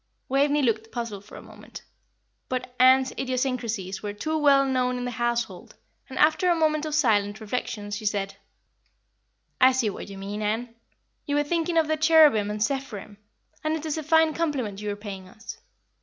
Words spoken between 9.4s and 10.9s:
"I see what you mean, Ann.